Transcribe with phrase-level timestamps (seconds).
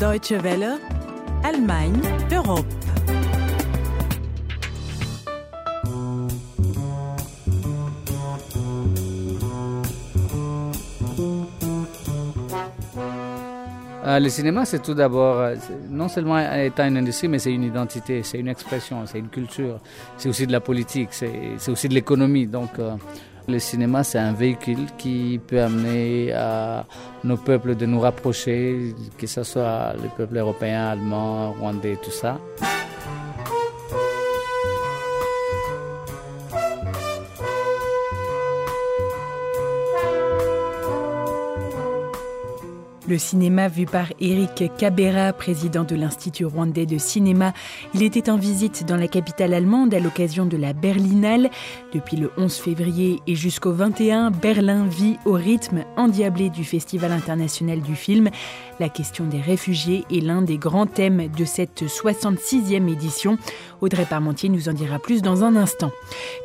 [0.00, 0.78] Deutsche Welle,
[1.44, 2.00] Allemagne,
[2.34, 2.64] Europe.
[14.06, 15.56] Euh, le cinéma, c'est tout d'abord, euh,
[15.90, 19.80] non seulement étant une industrie, mais c'est une identité, c'est une expression, c'est une culture,
[20.16, 22.46] c'est aussi de la politique, c'est aussi de l'économie.
[22.46, 22.96] Donc, euh,
[23.50, 26.86] le cinéma, c'est un véhicule qui peut amener à
[27.24, 32.38] nos peuples de nous rapprocher, que ce soit les peuples européens, allemands, rwandais, tout ça.
[43.10, 47.52] Le cinéma vu par Eric Cabera, président de l'Institut rwandais de cinéma.
[47.92, 51.50] Il était en visite dans la capitale allemande à l'occasion de la Berlinale.
[51.92, 57.80] Depuis le 11 février et jusqu'au 21, Berlin vit au rythme endiablé du Festival international
[57.80, 58.30] du film.
[58.78, 63.38] La question des réfugiés est l'un des grands thèmes de cette 66e édition.
[63.80, 65.90] Audrey Parmentier nous en dira plus dans un instant.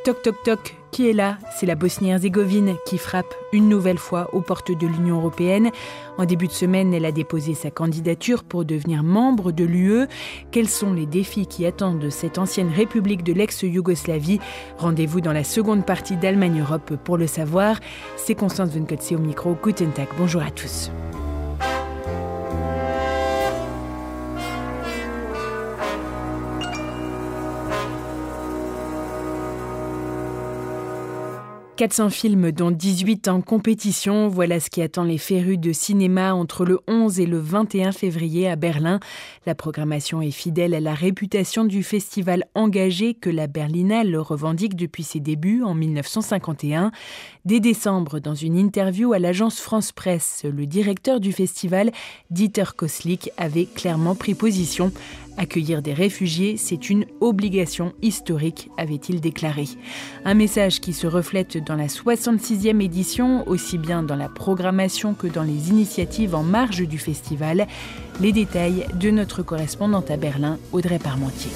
[0.03, 4.39] Toc toc toc, qui est là C'est la Bosnie-Herzégovine qui frappe une nouvelle fois aux
[4.39, 5.71] portes de l'Union européenne.
[6.17, 10.07] En début de semaine, elle a déposé sa candidature pour devenir membre de l'UE.
[10.51, 14.39] Quels sont les défis qui attendent cette ancienne république de l'ex-Yougoslavie?
[14.77, 17.81] Rendez-vous dans la seconde partie d'Allemagne Europe pour le savoir.
[18.15, 19.57] C'est Constance Venkotze au micro.
[19.61, 20.07] Guten Tag.
[20.17, 20.91] Bonjour à tous.
[31.77, 34.29] 400 films, dont 18 en compétition.
[34.29, 38.49] Voilà ce qui attend les férus de cinéma entre le 11 et le 21 février
[38.49, 39.01] à Berlin.
[39.45, 45.03] La programmation est fidèle à la réputation du festival engagé que la Berlinale revendique depuis
[45.03, 46.91] ses débuts en 1951.
[47.43, 51.91] Dès décembre, dans une interview à l'agence France Presse, le directeur du festival,
[52.29, 54.93] Dieter Koslik, avait clairement pris position
[55.37, 59.65] Accueillir des réfugiés, c'est une obligation historique, avait-il déclaré.
[60.23, 65.27] Un message qui se reflète dans la 66e édition, aussi bien dans la programmation que
[65.27, 67.67] dans les initiatives en marge du festival.
[68.21, 71.51] Les détails de notre correspondante à Berlin, Audrey Parmentier.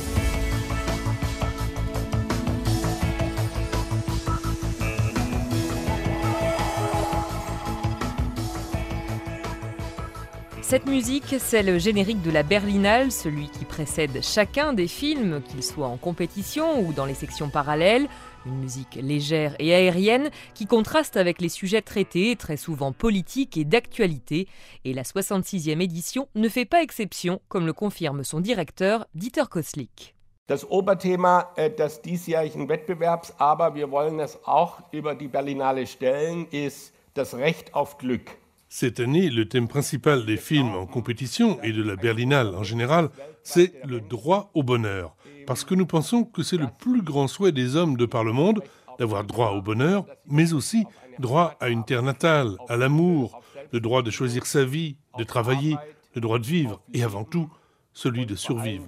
[10.70, 15.64] Cette musique, c'est le générique de la Berlinale, celui qui précède chacun des films, qu'ils
[15.64, 18.08] soient en compétition ou dans les sections parallèles.
[18.46, 23.66] Une musique légère et aérienne qui contraste avec les sujets traités, très souvent politiques et
[23.66, 24.48] d'actualité.
[24.86, 30.14] Et la 66e édition ne fait pas exception, comme le confirme son directeur, Dieter Koslik.
[30.46, 36.46] Das Oberthema äh, des diesjährigen Wettbewerbs, aber wir wollen es auch über die Berlinale stellen,
[36.52, 38.39] ist das Recht auf Glück.
[38.72, 43.10] Cette année, le thème principal des films en compétition et de la Berlinale en général,
[43.42, 45.16] c'est le droit au bonheur.
[45.48, 48.32] Parce que nous pensons que c'est le plus grand souhait des hommes de par le
[48.32, 48.62] monde
[49.00, 50.86] d'avoir droit au bonheur, mais aussi
[51.18, 53.42] droit à une terre natale, à l'amour,
[53.72, 55.76] le droit de choisir sa vie, de travailler,
[56.14, 57.50] le droit de vivre et avant tout
[57.94, 58.86] celui de survivre.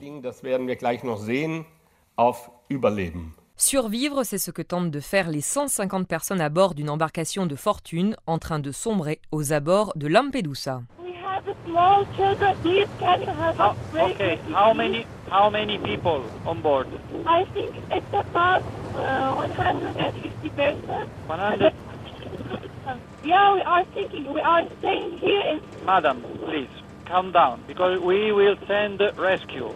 [3.61, 7.55] Survivre, c'est ce que tentent de faire les 150 personnes à bord d'une embarcation de
[7.55, 10.81] fortune en train de sombrer aux abords de Lampedusa.
[13.93, 16.87] Okay, how many how many people on board?
[17.27, 18.63] I think it's about
[18.97, 21.07] uh, 150 persons.
[21.27, 21.71] 100.
[23.23, 26.67] Yeah, we are thinking we are staying here in Madam, please
[27.05, 29.69] calm down because we will send rescue.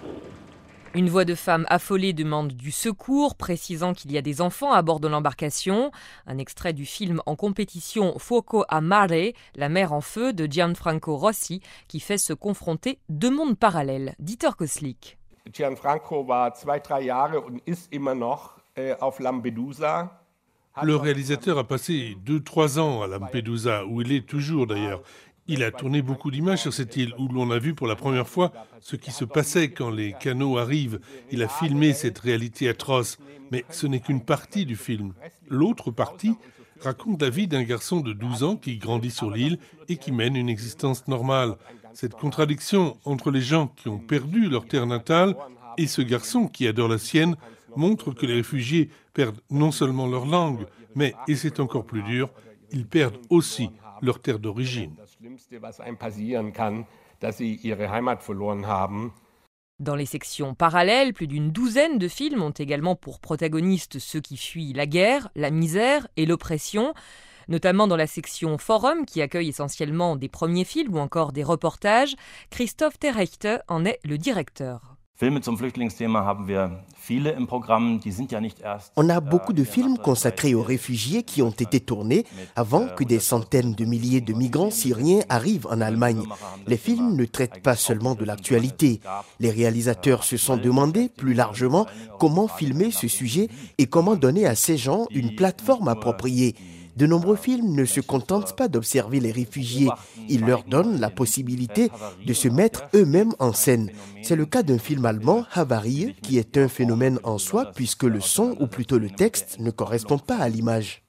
[0.96, 4.82] Une voix de femme affolée demande du secours, précisant qu'il y a des enfants à
[4.82, 5.92] bord de l'embarcation.
[6.26, 11.18] Un extrait du film en compétition Fuoco a Mare, La mer en feu de Gianfranco
[11.18, 14.16] Rossi, qui fait se confronter deux mondes parallèles.
[14.20, 15.18] Dieter Koslik.
[15.52, 20.22] Gianfranco war zwei, drei Jahre und ist immer noch äh, auf Lampedusa.
[20.82, 25.02] Le réalisateur a passé deux, trois ans à Lampedusa, où il est toujours d'ailleurs.
[25.48, 28.28] Il a tourné beaucoup d'images sur cette île où l'on a vu pour la première
[28.28, 31.00] fois ce qui se passait quand les canaux arrivent.
[31.32, 33.20] Il a filmé cette réalité atroce,
[33.52, 35.14] mais ce n'est qu'une partie du film.
[35.48, 36.34] L'autre partie
[36.82, 40.36] raconte la vie d'un garçon de 12 ans qui grandit sur l'île et qui mène
[40.36, 41.58] une existence normale.
[41.94, 45.36] Cette contradiction entre les gens qui ont perdu leur terre natale
[45.78, 47.36] et ce garçon qui adore la sienne
[47.76, 50.66] montre que les réfugiés perdent non seulement leur langue,
[50.96, 52.32] mais, et c'est encore plus dur,
[52.72, 53.70] ils perdent aussi
[54.02, 54.96] leur terre d'origine.
[59.80, 64.38] Dans les sections parallèles, plus d'une douzaine de films ont également pour protagonistes ceux qui
[64.38, 66.94] fuient la guerre, la misère et l'oppression.
[67.48, 72.16] Notamment dans la section Forum, qui accueille essentiellement des premiers films ou encore des reportages,
[72.50, 74.96] Christophe Terrechte en est le directeur.
[78.98, 82.26] On a beaucoup de films consacrés aux réfugiés qui ont été tournés
[82.58, 86.22] avant que des centaines de milliers de migrants syriens arrivent en Allemagne.
[86.68, 89.00] Les films ne traitent pas seulement de l'actualité.
[89.40, 91.86] Les réalisateurs se sont demandé plus largement
[92.20, 93.48] comment filmer ce sujet
[93.78, 96.56] et comment donner à ces gens une plateforme appropriée.
[96.96, 99.90] De nombreux films ne se contentent pas d'observer les réfugiés,
[100.30, 101.90] ils leur donnent la possibilité
[102.26, 103.92] de se mettre eux-mêmes en scène.
[104.24, 108.22] C'est le cas d'un film allemand, Havarie, qui est un phénomène en soi puisque le
[108.22, 111.04] son, ou plutôt le texte, ne correspond pas à l'image.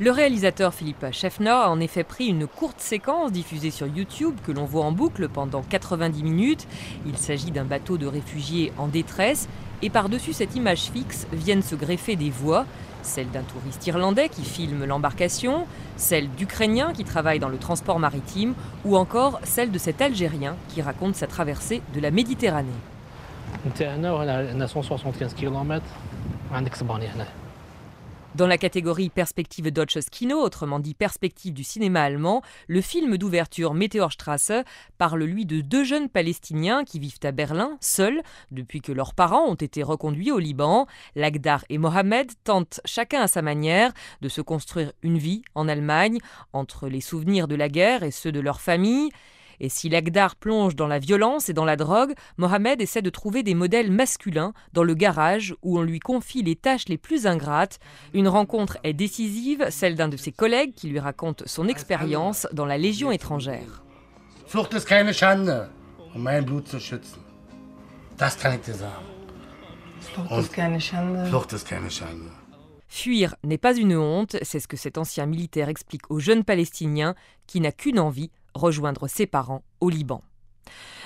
[0.00, 4.50] Le réalisateur Philippe Scheffner a en effet pris une courte séquence diffusée sur YouTube que
[4.50, 6.66] l'on voit en boucle pendant 90 minutes.
[7.06, 9.48] Il s'agit d'un bateau de réfugiés en détresse
[9.82, 12.66] et par-dessus cette image fixe viennent se greffer des voix,
[13.02, 15.64] celle d'un touriste irlandais qui filme l'embarcation,
[15.96, 18.54] celle d'Ukrainiens qui travaillent dans le transport maritime,
[18.84, 22.66] ou encore celle de cet Algérien qui raconte sa traversée de la Méditerranée.
[28.34, 33.74] Dans la catégorie Perspective Deutsches Kino, autrement dit perspective du cinéma allemand, le film d'ouverture
[33.74, 34.50] Meteorstrasse
[34.98, 39.46] parle lui de deux jeunes Palestiniens qui vivent à Berlin, seuls, depuis que leurs parents
[39.46, 40.88] ont été reconduits au Liban.
[41.14, 46.18] Lagdar et Mohamed tentent chacun à sa manière de se construire une vie en Allemagne,
[46.52, 49.10] entre les souvenirs de la guerre et ceux de leur famille.
[49.60, 53.42] Et si Lagdar plonge dans la violence et dans la drogue, Mohamed essaie de trouver
[53.42, 57.78] des modèles masculins dans le garage où on lui confie les tâches les plus ingrates.
[58.12, 62.66] Une rencontre est décisive, celle d'un de ses collègues qui lui raconte son expérience dans
[62.66, 63.82] la Légion étrangère.
[64.46, 65.70] Flucht ist keine Schande,
[66.14, 67.20] um mein Blut zu schützen.
[68.16, 69.04] Das kann ich dir sagen.
[70.00, 71.26] Flucht ist keine Schande.
[71.26, 72.30] Flucht ist keine Schande.
[72.86, 77.16] Fuir n'est pas une honte, c'est ce que cet ancien militaire explique aux jeunes Palestiniens
[77.48, 80.22] qui n'a qu'une envie, rejoindre ses parents au Liban.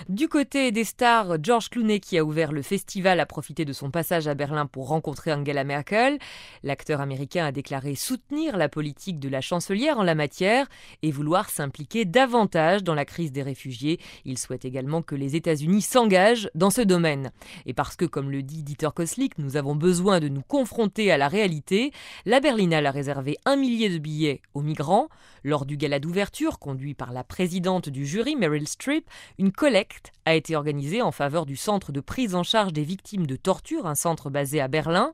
[0.07, 3.91] Du côté des stars, George Clooney qui a ouvert le festival a profité de son
[3.91, 6.19] passage à Berlin pour rencontrer Angela Merkel.
[6.63, 10.69] L'acteur américain a déclaré soutenir la politique de la chancelière en la matière
[11.03, 13.99] et vouloir s'impliquer davantage dans la crise des réfugiés.
[14.25, 17.33] Il souhaite également que les États-Unis s'engagent dans ce domaine.
[17.67, 21.19] Et parce que, comme le dit Dieter Koslik, nous avons besoin de nous confronter à
[21.19, 21.93] la réalité,
[22.25, 25.09] la Berlinale a réservé un millier de billets aux migrants.
[25.45, 29.09] Lors du gala d'ouverture, conduit par la présidente du jury, Meryl Streep,
[29.39, 29.88] une collecte
[30.25, 33.87] a été organisée en faveur du centre de prise en charge des victimes de torture,
[33.87, 35.13] un centre basé à Berlin.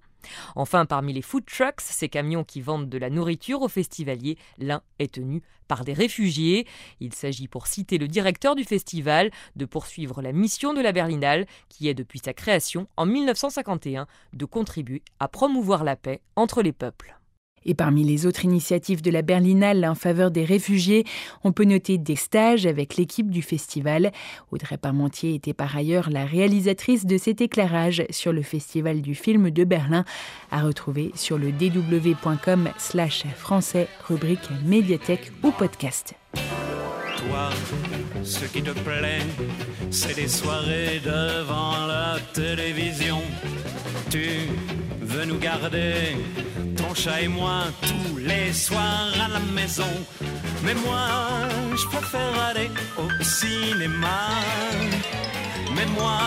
[0.57, 4.83] Enfin, parmi les food trucks, ces camions qui vendent de la nourriture aux festivaliers, l'un
[4.99, 6.67] est tenu par des réfugiés.
[7.01, 11.47] Il s'agit, pour citer le directeur du festival, de poursuivre la mission de la Berlinale,
[11.69, 16.73] qui est depuis sa création en 1951 de contribuer à promouvoir la paix entre les
[16.73, 17.19] peuples.
[17.67, 21.05] Et parmi les autres initiatives de la Berlinale en faveur des réfugiés,
[21.45, 24.13] on peut noter des stages avec l'équipe du festival.
[24.51, 29.51] Audrey Parmentier était par ailleurs la réalisatrice de cet éclairage sur le Festival du film
[29.51, 30.05] de Berlin,
[30.51, 36.15] à retrouver sur le dw.com slash français, rubrique médiathèque ou podcast.
[36.35, 37.51] Toi,
[38.23, 39.23] ce qui te plaît,
[39.91, 43.19] c'est des soirées devant la télévision.
[44.11, 44.49] Tu
[45.01, 46.17] veux nous garder
[46.95, 49.93] chat et moi tous les soirs à la maison.
[50.65, 51.07] Mais moi,
[51.77, 54.31] je préfère aller au cinéma.
[55.75, 56.19] Mais moi,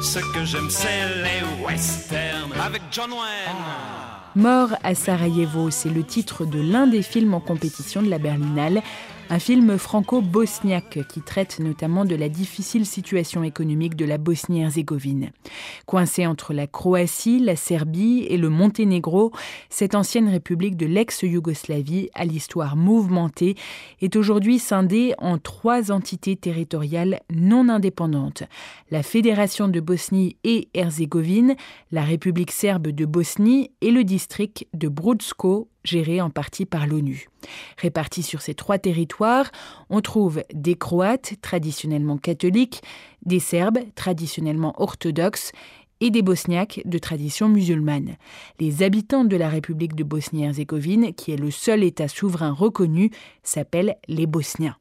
[0.00, 3.62] ce que j'aime, c'est les westerns avec John Wayne.
[4.34, 8.82] Mort à Sarajevo, c'est le titre de l'un des films en compétition de la Berlinale
[9.30, 15.30] un film franco-bosniaque qui traite notamment de la difficile situation économique de la Bosnie-Herzégovine.
[15.86, 19.32] Coincée entre la Croatie, la Serbie et le Monténégro,
[19.70, 23.54] cette ancienne république de l'ex-Yougoslavie à l'histoire mouvementée
[24.00, 28.42] est aujourd'hui scindée en trois entités territoriales non indépendantes.
[28.90, 31.56] La Fédération de Bosnie et Herzégovine,
[31.90, 37.28] la République serbe de Bosnie et le district de Brudsko géré en partie par l'ONU.
[37.78, 39.50] Répartis sur ces trois territoires,
[39.90, 42.82] on trouve des Croates traditionnellement catholiques,
[43.24, 45.52] des Serbes traditionnellement orthodoxes
[46.00, 48.16] et des Bosniaques de tradition musulmane.
[48.58, 53.10] Les habitants de la République de Bosnie-Herzégovine, qui est le seul État souverain reconnu,
[53.44, 54.76] s'appellent les Bosniens.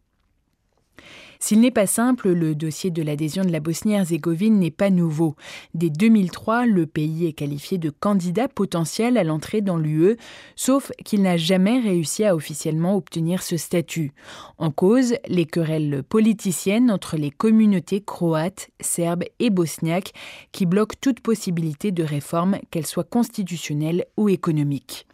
[1.44, 5.36] S'il n'est pas simple, le dossier de l'adhésion de la Bosnie-Herzégovine n'est pas nouveau.
[5.74, 10.18] Dès 2003, le pays est qualifié de candidat potentiel à l'entrée dans l'UE,
[10.56, 14.14] sauf qu'il n'a jamais réussi à officiellement obtenir ce statut.
[14.60, 20.14] En cause, les querelles politiciennes entre les communautés croates, serbes et bosniaques
[20.52, 25.08] qui bloquent toute possibilité de réforme, qu'elle soit constitutionnelle ou économique.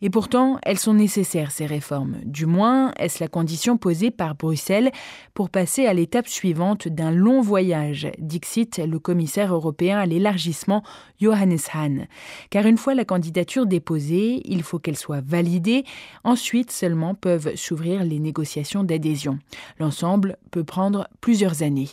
[0.00, 2.16] Et pourtant, elles sont nécessaires, ces réformes.
[2.24, 4.90] Du moins, est-ce la condition posée par Bruxelles
[5.34, 10.82] pour passer à l'étape suivante d'un long voyage, dixit le commissaire européen à l'élargissement
[11.20, 12.06] Johannes Hahn.
[12.50, 15.84] Car une fois la candidature déposée, il faut qu'elle soit validée.
[16.24, 19.38] Ensuite seulement peuvent s'ouvrir les négociations d'adhésion.
[19.78, 21.88] L'ensemble peut prendre plusieurs années.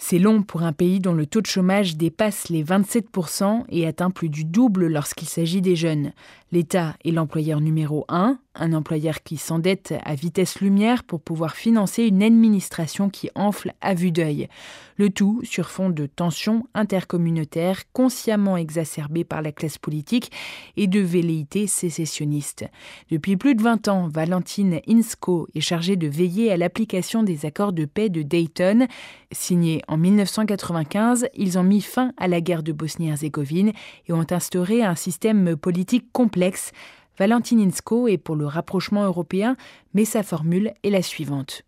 [0.00, 4.10] C'est long pour un pays dont le taux de chômage dépasse les 27% et atteint
[4.10, 6.12] plus du double lorsqu'il s'agit des jeunes.
[6.52, 12.04] L'État est l'employeur numéro un, un employeur qui s'endette à vitesse lumière pour pouvoir financer
[12.04, 14.48] une administration qui enfle à vue d'œil.
[14.96, 20.32] Le tout sur fond de tensions intercommunautaires consciemment exacerbées par la classe politique
[20.76, 22.64] et de velléités sécessionnistes.
[23.10, 27.72] Depuis plus de 20 ans, Valentine Insko est chargée de veiller à l'application des accords
[27.72, 28.88] de paix de Dayton.
[29.30, 33.72] Signés en 1995, ils ont mis fin à la guerre de Bosnie-Herzégovine
[34.08, 36.72] et ont instauré un système politique complexe.
[37.18, 39.56] Valentine Insko est pour le rapprochement européen,
[39.92, 41.62] mais sa formule est la suivante.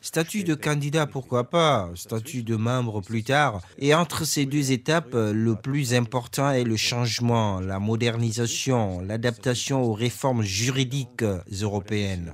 [0.00, 1.90] Statut de candidat, pourquoi pas?
[1.94, 3.60] Statut de membre plus tard.
[3.78, 9.92] Et entre ces deux étapes, le plus important est le changement, la modernisation, l'adaptation aux
[9.92, 11.24] réformes juridiques
[11.60, 12.32] européennes.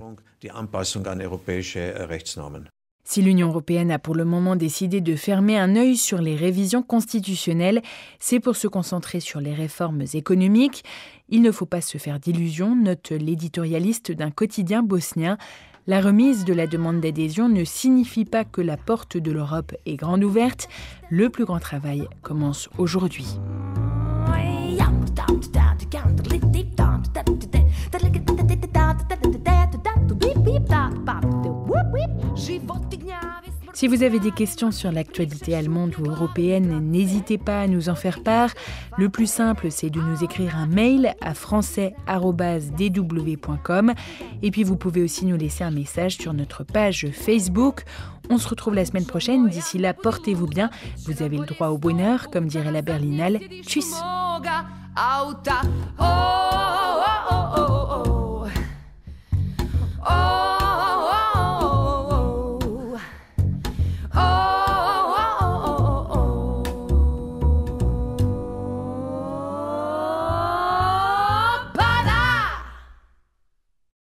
[3.09, 6.83] Si l'Union européenne a pour le moment décidé de fermer un œil sur les révisions
[6.83, 7.81] constitutionnelles,
[8.19, 10.85] c'est pour se concentrer sur les réformes économiques.
[11.29, 15.39] Il ne faut pas se faire d'illusions, note l'éditorialiste d'un quotidien bosnien.
[15.87, 19.95] La remise de la demande d'adhésion ne signifie pas que la porte de l'Europe est
[19.95, 20.69] grande ouverte.
[21.09, 23.39] Le plus grand travail commence aujourd'hui.
[33.77, 37.95] Si vous avez des questions sur l'actualité allemande ou européenne, n'hésitez pas à nous en
[37.95, 38.49] faire part.
[38.97, 43.93] Le plus simple, c'est de nous écrire un mail à français.dw.com.
[44.43, 47.85] Et puis vous pouvez aussi nous laisser un message sur notre page Facebook.
[48.31, 49.47] On se retrouve la semaine prochaine.
[49.49, 50.71] D'ici là, portez-vous bien.
[51.05, 53.41] Vous avez le droit au bonheur, comme dirait la Berlinale.
[53.61, 53.93] Tchuss!